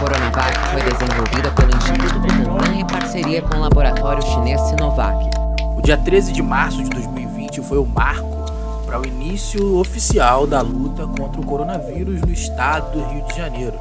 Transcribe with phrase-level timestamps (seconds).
[0.00, 5.28] Coronavac foi desenvolvida pelo Instituto Butantan em parceria com o laboratório chinês Sinovac.
[5.76, 8.50] O dia 13 de março de 2020 foi o marco
[8.86, 13.78] para o início oficial da luta contra o coronavírus no estado do Rio de Janeiro.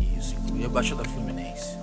[0.00, 1.78] E isso inclui a Baixada Fluminense.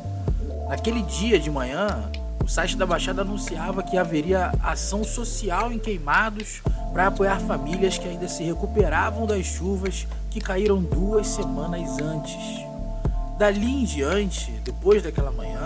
[0.68, 2.04] Naquele dia de manhã,
[2.44, 8.10] o site da Baixada anunciava que haveria ação social em queimados para apoiar famílias que
[8.10, 12.69] ainda se recuperavam das chuvas que caíram duas semanas antes.
[13.40, 15.66] Dali em diante, depois daquela manhã,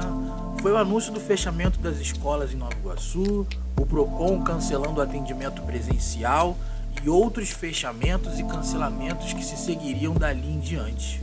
[0.61, 5.59] foi o anúncio do fechamento das escolas em Nova Iguaçu, o PROCON cancelando o atendimento
[5.63, 6.55] presencial
[7.03, 11.19] e outros fechamentos e cancelamentos que se seguiriam dali em diante.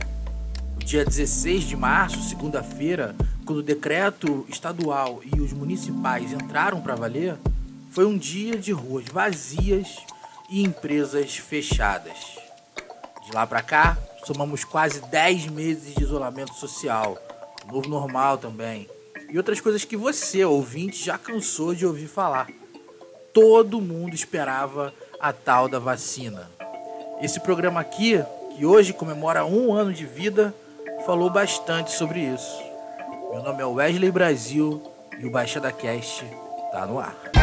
[0.75, 3.15] O dia 16 de março, segunda-feira,
[3.45, 7.37] quando o decreto estadual e os municipais entraram para valer,
[7.91, 9.95] foi um dia de ruas vazias
[10.49, 12.17] e empresas fechadas.
[13.25, 17.17] De lá para cá, somamos quase 10 meses de isolamento social,
[17.71, 18.89] novo normal também,
[19.29, 22.49] e outras coisas que você, ouvinte, já cansou de ouvir falar.
[23.33, 26.49] Todo mundo esperava a tal da vacina.
[27.21, 28.21] Esse programa aqui,
[28.55, 30.53] que hoje comemora um ano de vida,
[31.05, 32.61] falou bastante sobre isso.
[33.31, 34.81] Meu nome é Wesley Brasil
[35.17, 36.25] e o Baixada Cast
[36.71, 37.40] tá no ar.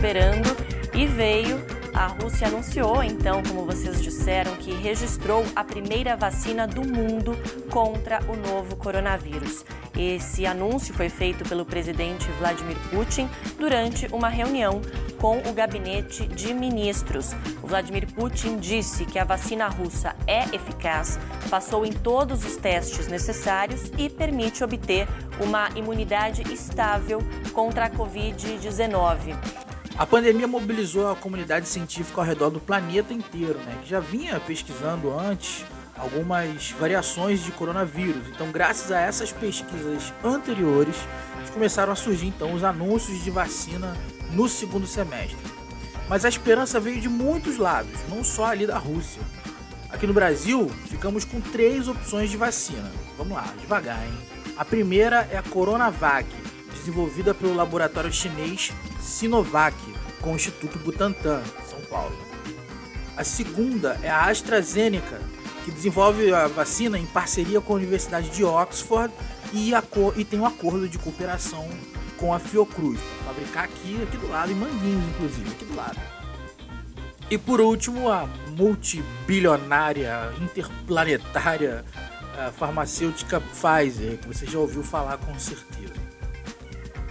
[0.00, 0.56] Esperando
[0.94, 1.62] e veio
[1.92, 7.36] a Rússia anunciou, então, como vocês disseram, que registrou a primeira vacina do mundo
[7.68, 9.64] contra o novo coronavírus.
[9.94, 14.80] Esse anúncio foi feito pelo presidente Vladimir Putin durante uma reunião
[15.18, 17.32] com o gabinete de ministros.
[17.62, 21.18] O Vladimir Putin disse que a vacina russa é eficaz,
[21.50, 25.06] passou em todos os testes necessários e permite obter
[25.38, 27.20] uma imunidade estável
[27.52, 29.69] contra a Covid-19.
[30.00, 34.40] A pandemia mobilizou a comunidade científica ao redor do planeta inteiro, né, que já vinha
[34.40, 35.62] pesquisando antes
[35.94, 38.26] algumas variações de coronavírus.
[38.28, 40.96] Então, graças a essas pesquisas anteriores,
[41.52, 43.94] começaram a surgir então os anúncios de vacina
[44.32, 45.36] no segundo semestre.
[46.08, 49.20] Mas a esperança veio de muitos lados, não só ali da Rússia.
[49.90, 52.90] Aqui no Brasil, ficamos com três opções de vacina.
[53.18, 54.18] Vamos lá, devagar, hein?
[54.56, 56.26] A primeira é a Coronavac,
[56.72, 59.76] desenvolvida pelo laboratório chinês Sinovac,
[60.20, 62.16] com o Instituto Butantan, São Paulo.
[63.16, 65.20] A segunda é a AstraZeneca,
[65.64, 69.12] que desenvolve a vacina em parceria com a Universidade de Oxford
[69.52, 69.72] e,
[70.16, 71.68] e tem um acordo de cooperação
[72.16, 75.98] com a Fiocruz, para fabricar aqui, aqui do lado, em Manguinhos, inclusive, aqui do lado.
[77.30, 81.84] E por último, a multibilionária, interplanetária
[82.36, 86.09] a farmacêutica Pfizer, que você já ouviu falar com certeza.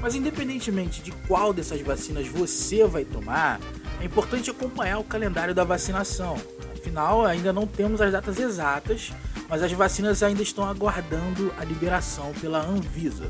[0.01, 3.59] Mas independentemente de qual dessas vacinas você vai tomar,
[3.99, 6.37] é importante acompanhar o calendário da vacinação.
[6.73, 9.11] Afinal, ainda não temos as datas exatas,
[9.49, 13.29] mas as vacinas ainda estão aguardando a liberação pela Anvisa.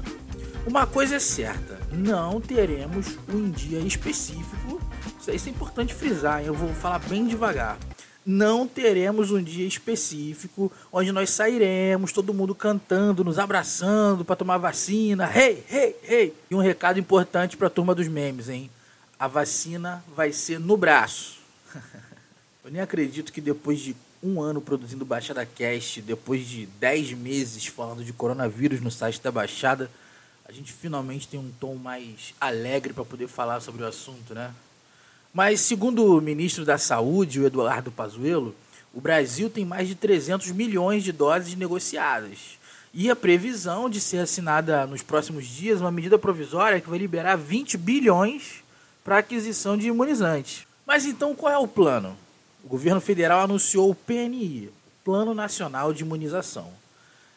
[0.67, 4.79] Uma coisa é certa, não teremos um dia específico.
[5.19, 7.77] Isso é importante frisar, eu vou falar bem devagar
[8.25, 14.57] não teremos um dia específico onde nós sairemos, todo mundo cantando, nos abraçando para tomar
[14.57, 15.29] vacina.
[15.33, 16.33] Hey, hey, hey!
[16.49, 18.69] E um recado importante para a turma dos memes, hein?
[19.17, 21.39] A vacina vai ser no braço.
[22.63, 27.65] Eu nem acredito que depois de um ano produzindo Baixada Cast, depois de 10 meses
[27.65, 29.89] falando de coronavírus no site da Baixada,
[30.45, 34.53] a gente finalmente tem um tom mais alegre para poder falar sobre o assunto, né?
[35.33, 38.55] Mas, segundo o ministro da Saúde, o Eduardo Pazuello,
[38.93, 42.57] o Brasil tem mais de 300 milhões de doses negociadas.
[42.91, 47.35] E a previsão de ser assinada nos próximos dias uma medida provisória que vai liberar
[47.35, 48.63] 20 bilhões
[49.03, 50.65] para aquisição de imunizantes.
[50.87, 52.17] Mas então qual é o plano?
[52.63, 54.71] O governo federal anunciou o PNI,
[55.03, 56.71] Plano Nacional de Imunização.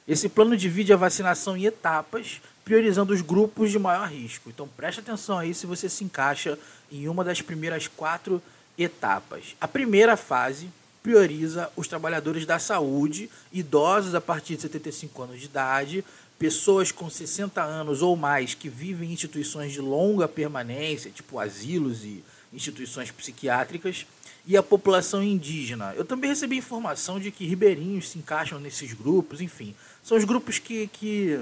[0.08, 4.48] Esse plano divide a vacinação em etapas priorizando os grupos de maior risco.
[4.48, 6.58] Então preste atenção aí se você se encaixa
[6.90, 8.42] em uma das primeiras quatro
[8.78, 9.56] etapas.
[9.60, 10.68] A primeira fase
[11.02, 16.04] prioriza os trabalhadores da saúde, idosos a partir de 75 anos de idade,
[16.38, 22.04] pessoas com 60 anos ou mais que vivem em instituições de longa permanência, tipo asilos
[22.04, 22.22] e
[22.52, 24.06] instituições psiquiátricas
[24.46, 25.94] e a população indígena.
[25.96, 30.58] Eu também recebi informação de que ribeirinhos se encaixam nesses grupos, enfim, são os grupos
[30.58, 31.40] que, que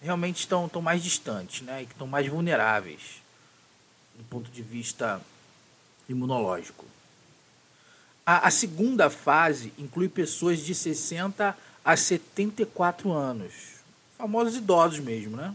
[0.00, 3.20] realmente estão, estão mais distantes, né, e que estão mais vulneráveis
[4.14, 5.20] do ponto de vista
[6.08, 6.84] imunológico.
[8.24, 13.52] A, a segunda fase inclui pessoas de 60 a 74 anos,
[14.16, 15.54] famosos idosos mesmo, né?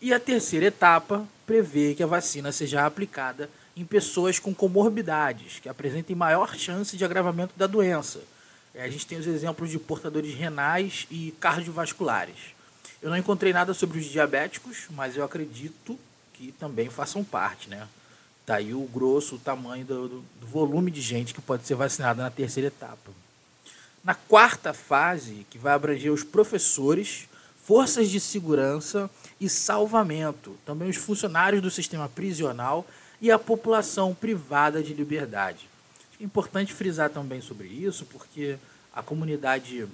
[0.00, 5.68] E a terceira etapa prevê que a vacina seja aplicada em pessoas com comorbidades, que
[5.68, 8.20] apresentem maior chance de agravamento da doença.
[8.74, 12.57] É, a gente tem os exemplos de portadores renais e cardiovasculares.
[13.00, 15.98] Eu não encontrei nada sobre os diabéticos, mas eu acredito
[16.32, 17.86] que também façam parte, né?
[18.44, 22.22] Tá o grosso, o tamanho do, do, do volume de gente que pode ser vacinada
[22.22, 23.10] na terceira etapa.
[24.02, 27.28] Na quarta fase, que vai abranger os professores,
[27.64, 32.86] forças de segurança e salvamento, também os funcionários do sistema prisional
[33.20, 35.68] e a população privada de liberdade.
[36.20, 38.56] É importante frisar também sobre isso, porque
[38.94, 39.86] a comunidade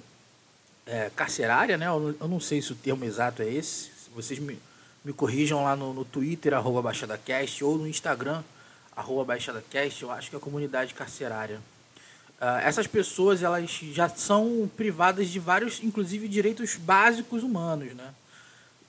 [0.85, 4.59] é, carcerária, né, eu não sei se o termo exato é esse, se vocês me,
[5.03, 8.43] me corrijam lá no, no Twitter, arroba BaixadaCast, ou no Instagram,
[8.95, 11.59] arroba BaixadaCast, eu acho que é a comunidade carcerária.
[12.39, 18.13] Uh, essas pessoas elas já são privadas de vários, inclusive, direitos básicos humanos, né?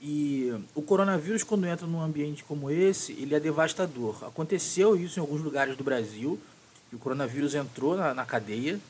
[0.01, 4.25] E o coronavírus, quando entra num ambiente como esse, ele é devastador.
[4.25, 6.39] Aconteceu isso em alguns lugares do Brasil,
[6.93, 8.81] o coronavírus entrou na, na cadeia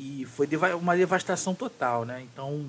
[0.00, 0.48] e foi
[0.80, 2.22] uma devastação total, né?
[2.22, 2.66] Então,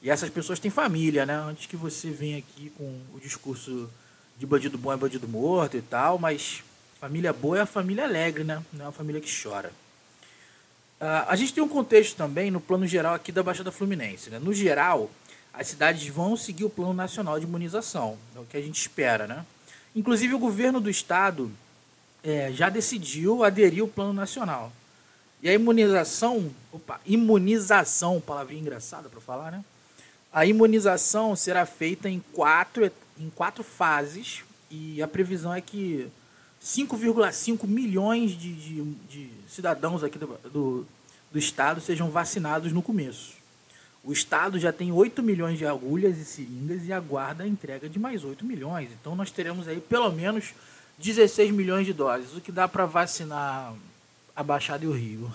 [0.00, 1.34] e essas pessoas têm família, né?
[1.34, 3.90] Antes que você venha aqui com o discurso
[4.38, 6.62] de bandido bom é bandido morto e tal, mas
[7.00, 8.62] família boa é a família alegre, né?
[8.72, 9.72] Não é a família que chora.
[11.00, 14.30] Uh, a gente tem um contexto também no plano geral aqui da Baixada Fluminense.
[14.30, 14.38] Né?
[14.38, 15.10] No geral,
[15.52, 19.26] as cidades vão seguir o Plano Nacional de Imunização, é o que a gente espera.
[19.26, 19.44] Né?
[19.96, 21.50] Inclusive, o governo do estado
[22.22, 24.72] é, já decidiu aderir ao Plano Nacional.
[25.42, 29.64] E a imunização, opa, imunização, palavrinha engraçada para falar, né?
[30.32, 36.08] A imunização será feita em quatro, em quatro fases e a previsão é que
[36.62, 40.86] 5,5 milhões de, de, de, cidadãos aqui do, do,
[41.30, 43.34] do, estado sejam vacinados no começo.
[44.04, 47.98] O estado já tem 8 milhões de agulhas e seringas e aguarda a entrega de
[47.98, 48.90] mais 8 milhões.
[48.92, 50.54] Então nós teremos aí pelo menos
[50.98, 53.74] 16 milhões de doses, o que dá para vacinar
[54.34, 55.32] a Baixada e o Rio.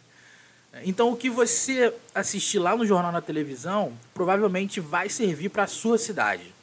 [0.84, 5.68] então o que você assistir lá no jornal na televisão provavelmente vai servir para a
[5.68, 6.54] sua cidade.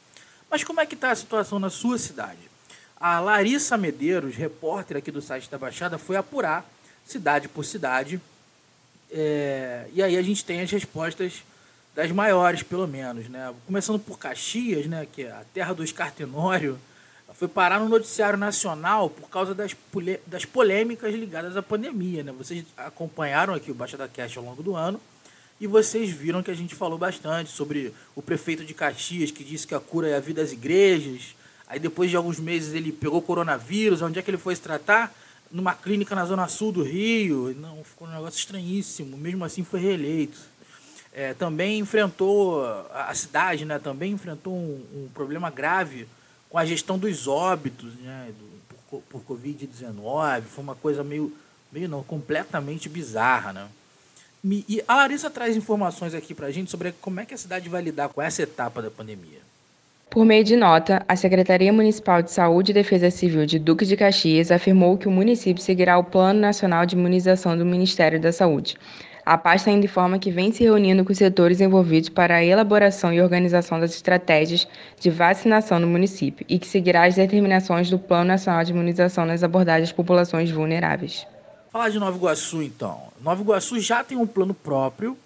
[0.50, 2.38] Mas como é que está a situação na sua cidade?
[2.98, 6.64] A Larissa Medeiros, repórter aqui do site da Baixada, foi apurar
[7.04, 8.20] cidade por cidade.
[9.10, 11.42] É, e aí a gente tem as respostas
[11.94, 13.28] das maiores, pelo menos.
[13.28, 13.52] Né?
[13.66, 16.78] Começando por Caxias, né, que é a terra do escartenório,
[17.38, 19.76] foi parar no noticiário nacional por causa das,
[20.26, 22.22] das polêmicas ligadas à pandemia.
[22.22, 22.32] Né?
[22.36, 25.00] Vocês acompanharam aqui o Baixada Cast ao longo do ano
[25.60, 29.66] e vocês viram que a gente falou bastante sobre o prefeito de Caxias que disse
[29.66, 31.36] que a cura é a vida das igrejas,
[31.66, 35.12] Aí depois de alguns meses ele pegou coronavírus, onde é que ele foi se tratar?
[35.50, 37.54] Numa clínica na zona sul do Rio.
[37.58, 39.16] Não, ficou um negócio estranhíssimo.
[39.16, 40.38] Mesmo assim foi reeleito.
[41.12, 43.78] É, também enfrentou a cidade, né?
[43.78, 46.06] Também enfrentou um, um problema grave
[46.48, 48.30] com a gestão dos óbitos, né?
[48.38, 48.46] Do,
[48.90, 50.42] por, por Covid-19.
[50.42, 51.32] Foi uma coisa meio,
[51.72, 53.68] meio não, completamente bizarra, né?
[54.48, 57.82] E a Larissa traz informações aqui pra gente sobre como é que a cidade vai
[57.82, 59.40] lidar com essa etapa da pandemia.
[60.08, 63.96] Por meio de nota, a Secretaria Municipal de Saúde e Defesa Civil de Duque de
[63.96, 68.76] Caxias afirmou que o município seguirá o Plano Nacional de Imunização do Ministério da Saúde.
[69.26, 73.12] A pasta ainda informa que vem se reunindo com os setores envolvidos para a elaboração
[73.12, 74.68] e organização das estratégias
[75.00, 79.42] de vacinação no município e que seguirá as determinações do Plano Nacional de Imunização nas
[79.42, 81.26] abordagens populações vulneráveis.
[81.72, 83.02] Falar de Nova Iguaçu, então.
[83.20, 85.18] Nova Iguaçu já tem um plano próprio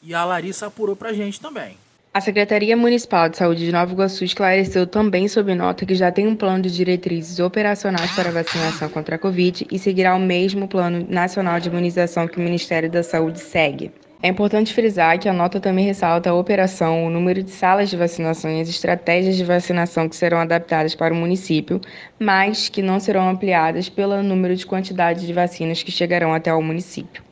[0.00, 1.76] e a Larissa apurou para a gente também.
[2.18, 6.26] A Secretaria Municipal de Saúde de Nova Iguaçu esclareceu também sob nota que já tem
[6.26, 11.06] um plano de diretrizes operacionais para vacinação contra a Covid e seguirá o mesmo Plano
[11.08, 13.92] Nacional de Imunização que o Ministério da Saúde segue.
[14.20, 17.96] É importante frisar que a nota também ressalta a operação, o número de salas de
[17.96, 21.80] vacinação e as estratégias de vacinação que serão adaptadas para o município,
[22.18, 26.60] mas que não serão ampliadas pelo número de quantidade de vacinas que chegarão até o
[26.60, 27.27] município.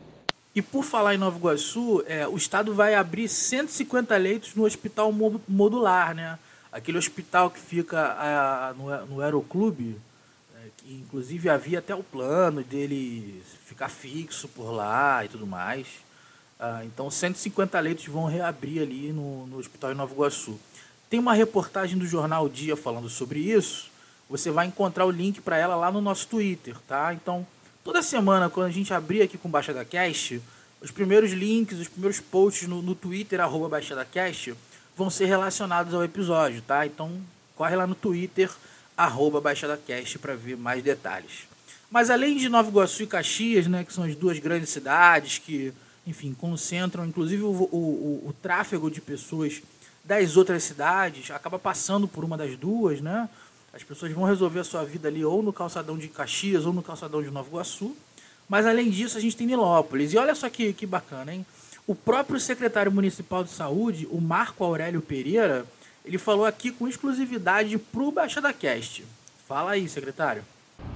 [0.56, 5.12] E por falar em Nova Iguaçu, é, o estado vai abrir 150 leitos no hospital
[5.46, 6.38] modular, né?
[6.72, 10.00] Aquele hospital que fica a, no, no Aeroclube,
[10.54, 15.86] é, que inclusive havia até o plano dele ficar fixo por lá e tudo mais.
[16.58, 20.58] Ah, então 150 leitos vão reabrir ali no, no hospital em Nova Iguaçu.
[21.10, 23.90] Tem uma reportagem do jornal Dia falando sobre isso.
[24.26, 27.12] você vai encontrar o link para ela lá no nosso Twitter, tá?
[27.12, 27.46] Então,
[27.86, 30.42] toda semana, quando a gente abrir aqui com Baixada Cast,
[30.82, 34.54] os primeiros links, os primeiros posts no, no Twitter, arroba Baixada Cast,
[34.96, 36.84] vão ser relacionados ao episódio, tá?
[36.84, 37.12] Então,
[37.54, 38.50] corre lá no Twitter,
[38.96, 41.46] arroba Baixada Cast, para ver mais detalhes.
[41.88, 45.72] Mas além de Nova Iguaçu e Caxias, né, que são as duas grandes cidades que,
[46.04, 47.76] enfim, concentram, inclusive, o, o,
[48.24, 49.62] o, o tráfego de pessoas
[50.04, 53.28] das outras cidades, acaba passando por uma das duas, né?
[53.76, 56.82] As pessoas vão resolver a sua vida ali ou no calçadão de Caxias ou no
[56.82, 57.94] calçadão de Nova Iguaçu.
[58.48, 60.14] Mas além disso, a gente tem Nilópolis.
[60.14, 61.44] E olha só que, que bacana, hein?
[61.86, 65.66] O próprio secretário municipal de saúde, o Marco Aurélio Pereira,
[66.06, 69.04] ele falou aqui com exclusividade para o Baixada Cast.
[69.46, 70.42] Fala aí, secretário.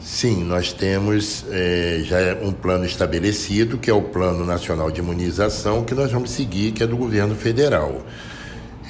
[0.00, 5.84] Sim, nós temos é, já um plano estabelecido, que é o Plano Nacional de Imunização,
[5.84, 8.02] que nós vamos seguir, que é do governo federal.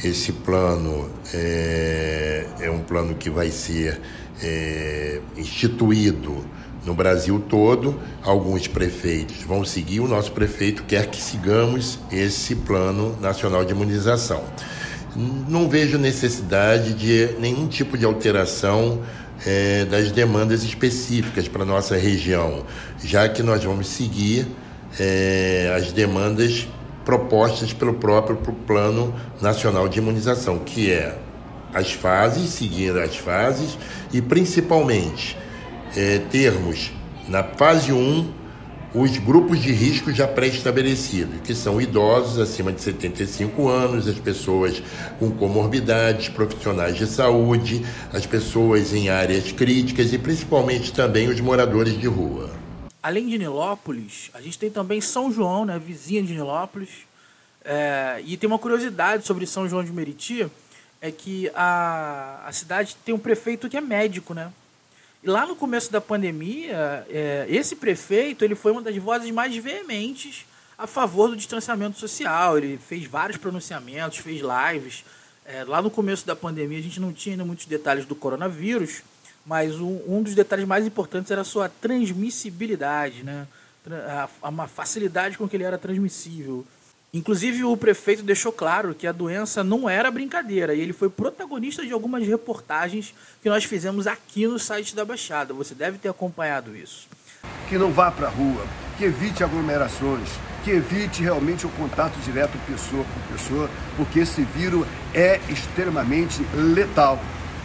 [0.02, 4.00] Esse plano é, é um plano que vai ser
[4.42, 6.44] é, instituído
[6.84, 8.00] no Brasil todo.
[8.22, 14.42] Alguns prefeitos vão seguir, o nosso prefeito quer que sigamos esse Plano Nacional de Imunização.
[15.48, 19.02] Não vejo necessidade de nenhum tipo de alteração
[19.46, 22.64] é, das demandas específicas para nossa região,
[23.02, 24.46] já que nós vamos seguir
[24.98, 26.66] é, as demandas
[27.10, 31.18] propostas pelo próprio Plano Nacional de Imunização, que é
[31.74, 33.76] as fases, seguir as fases
[34.12, 35.36] e principalmente
[35.96, 36.92] é, termos
[37.28, 38.32] na fase 1
[38.94, 44.80] os grupos de risco já pré-estabelecidos, que são idosos acima de 75 anos, as pessoas
[45.18, 51.98] com comorbidades, profissionais de saúde, as pessoas em áreas críticas e principalmente também os moradores
[51.98, 52.59] de rua.
[53.02, 56.90] Além de Nilópolis, a gente tem também São João, né, vizinha de Nilópolis.
[57.64, 60.50] É, e tem uma curiosidade sobre São João de Meriti,
[61.00, 64.52] é que a, a cidade tem um prefeito que é médico, né?
[65.22, 69.54] E lá no começo da pandemia, é, esse prefeito ele foi uma das vozes mais
[69.56, 70.46] veementes
[70.78, 72.56] a favor do distanciamento social.
[72.56, 75.04] Ele fez vários pronunciamentos, fez lives.
[75.44, 79.02] É, lá no começo da pandemia, a gente não tinha ainda muitos detalhes do coronavírus,
[79.44, 83.46] mas um, um dos detalhes mais importantes era a sua transmissibilidade, né?
[83.88, 86.64] a, a facilidade com que ele era transmissível.
[87.12, 91.84] Inclusive, o prefeito deixou claro que a doença não era brincadeira e ele foi protagonista
[91.84, 95.52] de algumas reportagens que nós fizemos aqui no site da Baixada.
[95.52, 97.08] Você deve ter acompanhado isso.
[97.68, 98.64] Que não vá para a rua,
[98.96, 100.28] que evite aglomerações,
[100.62, 107.18] que evite realmente o contato direto pessoa com pessoa, porque esse vírus é extremamente letal.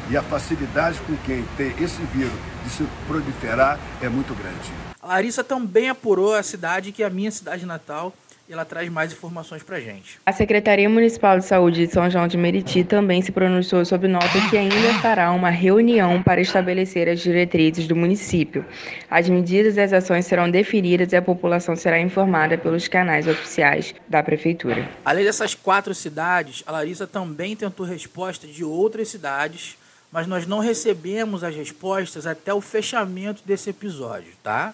[0.09, 2.31] E a facilidade com quem tem esse vírus
[2.63, 4.71] de se proliferar é muito grande.
[5.01, 8.13] A Larissa também apurou a cidade, que é a minha cidade natal,
[8.47, 10.19] e ela traz mais informações para gente.
[10.23, 14.27] A Secretaria Municipal de Saúde de São João de Meriti também se pronunciou sob nota
[14.51, 18.63] que ainda fará uma reunião para estabelecer as diretrizes do município.
[19.09, 23.95] As medidas e as ações serão definidas e a população será informada pelos canais oficiais
[24.07, 24.87] da Prefeitura.
[25.03, 29.75] Além dessas quatro cidades, a Larissa também tentou resposta de outras cidades,
[30.15, 34.73] mas nós não recebemos as respostas até o fechamento desse episódio, tá?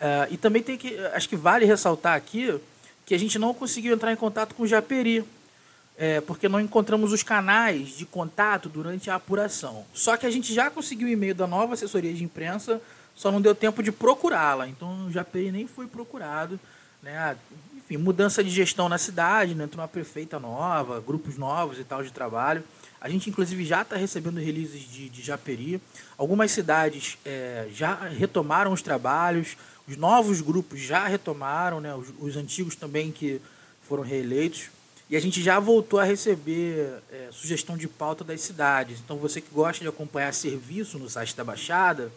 [0.00, 2.58] Uh, e também tem que, acho que vale ressaltar aqui
[3.06, 5.24] que a gente não conseguiu entrar em contato com o Japeri,
[5.96, 9.84] é, porque não encontramos os canais de contato durante a apuração.
[9.94, 12.82] Só que a gente já conseguiu o e-mail da nova assessoria de imprensa,
[13.14, 14.66] só não deu tempo de procurá-la.
[14.66, 16.58] Então o Japeri nem foi procurado.
[17.00, 17.36] Né?
[17.90, 19.64] Enfim, mudança de gestão na cidade, né?
[19.64, 22.62] entrou uma prefeita nova, grupos novos e tal de trabalho.
[23.00, 25.82] A gente, inclusive, já está recebendo releases de, de Japeri.
[26.16, 29.56] Algumas cidades é, já retomaram os trabalhos,
[29.88, 31.92] os novos grupos já retomaram, né?
[31.92, 33.40] os, os antigos também que
[33.82, 34.70] foram reeleitos.
[35.08, 39.00] E a gente já voltou a receber é, sugestão de pauta das cidades.
[39.00, 42.12] Então, você que gosta de acompanhar serviço no site da Baixada,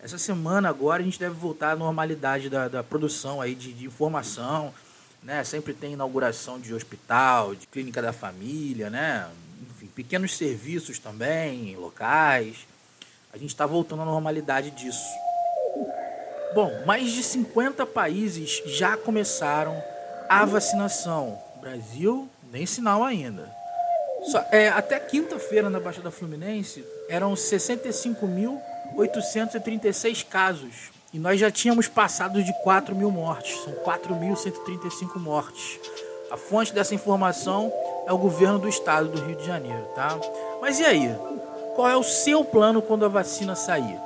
[0.00, 3.86] essa semana agora a gente deve voltar à normalidade da, da produção aí de, de
[3.86, 4.74] informação.
[5.22, 5.44] Né?
[5.44, 9.28] Sempre tem inauguração de hospital, de clínica da família, né?
[9.70, 12.66] Enfim, pequenos serviços também, locais.
[13.32, 15.08] A gente está voltando à normalidade disso.
[16.54, 19.80] Bom, mais de 50 países já começaram
[20.28, 21.40] a vacinação.
[21.60, 23.48] Brasil, nem sinal ainda.
[24.30, 30.90] Só, é, até quinta-feira na Baixada Fluminense eram 65.836 casos.
[31.12, 33.60] E nós já tínhamos passado de 4 mil mortes.
[33.62, 35.78] São 4.135 mortes.
[36.30, 37.70] A fonte dessa informação
[38.06, 40.18] é o governo do estado do Rio de Janeiro, tá?
[40.60, 41.14] Mas e aí?
[41.76, 43.98] Qual é o seu plano quando a vacina sair?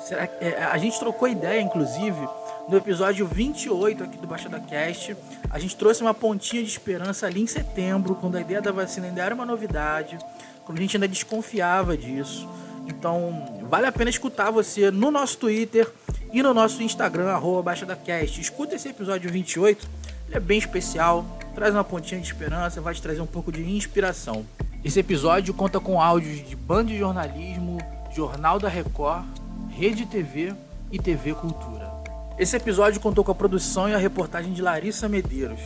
[0.00, 2.28] Será que, é, a gente trocou ideia, inclusive,
[2.68, 5.16] no episódio 28 aqui do Baixada Cast.
[5.50, 9.06] A gente trouxe uma pontinha de esperança ali em setembro, quando a ideia da vacina
[9.06, 10.18] ainda era uma novidade,
[10.64, 12.48] quando a gente ainda desconfiava disso.
[12.86, 15.88] Então, vale a pena escutar você no nosso Twitter
[16.32, 18.40] e no nosso Instagram, arroba BaixadaCast.
[18.40, 19.88] Escuta esse episódio 28,
[20.28, 23.62] ele é bem especial, traz uma pontinha de esperança, vai te trazer um pouco de
[23.68, 24.46] inspiração.
[24.84, 27.78] Esse episódio conta com áudios de Band de Jornalismo,
[28.14, 29.24] Jornal da Record,
[29.70, 30.54] Rede TV
[30.92, 31.90] e TV Cultura.
[32.38, 35.60] Esse episódio contou com a produção e a reportagem de Larissa Medeiros.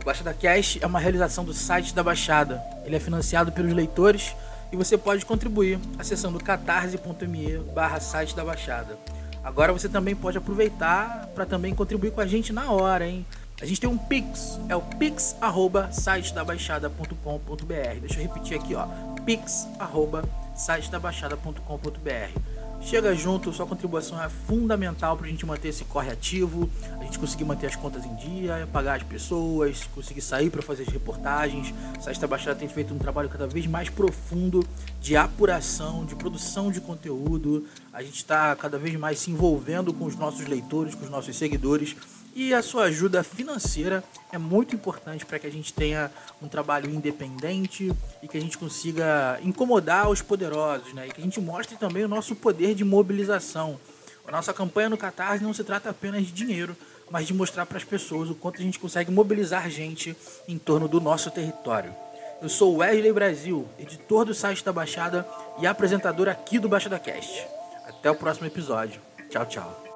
[0.00, 2.60] O Baixada Cast é uma realização do site da Baixada.
[2.84, 4.34] Ele é financiado pelos leitores
[4.72, 8.98] e você pode contribuir acessando catarse.me barra site da Baixada.
[9.42, 13.24] Agora você também pode aproveitar para também contribuir com a gente na hora, hein?
[13.60, 18.00] A gente tem um Pix, é o pix arroba sitedabaixada.com.br.
[18.00, 18.86] Deixa eu repetir aqui, ó.
[19.24, 22.59] pix arroba sitedabaixada.com.br.
[22.82, 26.68] Chega junto, sua contribuição é fundamental para a gente manter esse corre ativo,
[26.98, 30.84] a gente conseguir manter as contas em dia, pagar as pessoas, conseguir sair para fazer
[30.84, 31.74] as reportagens.
[32.18, 34.66] Da Baixada tem feito um trabalho cada vez mais profundo
[35.00, 37.66] de apuração, de produção de conteúdo.
[37.92, 41.36] A gente está cada vez mais se envolvendo com os nossos leitores, com os nossos
[41.36, 41.94] seguidores
[42.34, 46.10] e a sua ajuda financeira é muito importante para que a gente tenha
[46.40, 51.08] um trabalho independente e que a gente consiga incomodar os poderosos, né?
[51.08, 53.78] E que a gente mostre também o nosso poder de mobilização.
[54.26, 56.76] A nossa campanha no Catarse não se trata apenas de dinheiro,
[57.10, 60.86] mas de mostrar para as pessoas o quanto a gente consegue mobilizar gente em torno
[60.86, 61.92] do nosso território.
[62.40, 65.26] Eu sou Wesley Brasil, editor do site da Baixada
[65.58, 67.46] e apresentador aqui do Baixada Cast.
[67.84, 69.00] Até o próximo episódio.
[69.28, 69.89] Tchau, tchau.